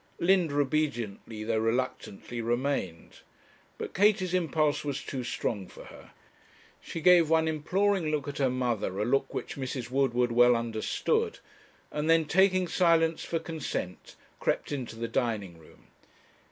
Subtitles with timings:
[0.17, 3.19] Linda obediently, though reluctantly, remained;
[3.77, 6.09] but Katie's impulse was too strong for her.
[6.81, 9.91] She gave one imploring look at her mother, a look which Mrs.
[9.91, 11.37] Woodward well understood,
[11.91, 15.85] and then taking silence for consent, crept into the dining room.